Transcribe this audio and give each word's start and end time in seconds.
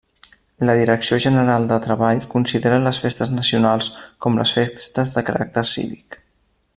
La 0.69 0.75
Direcció 0.77 1.19
General 1.25 1.67
de 1.73 1.77
Treball 1.83 2.23
considera 2.33 2.79
les 2.87 3.01
festes 3.05 3.35
nacionals 3.35 3.91
com 4.27 4.43
les 4.43 4.57
festes 4.59 5.17
de 5.19 5.29
caràcter 5.29 5.69
cívic. 5.75 6.19